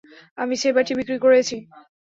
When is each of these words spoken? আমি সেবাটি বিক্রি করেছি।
আমি 0.37 0.55
সেবাটি 0.61 0.91
বিক্রি 0.99 1.17
করেছি। 1.19 1.55